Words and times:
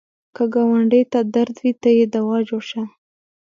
که 0.35 0.43
ګاونډي 0.53 1.01
ته 1.11 1.19
درد 1.35 1.55
وي، 1.61 1.73
ته 1.81 1.89
یې 1.97 2.05
دوا 2.13 2.37
جوړ 2.49 2.61
شه 2.69 2.83